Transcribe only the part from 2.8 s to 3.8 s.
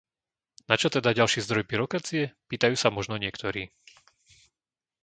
možno niektorí.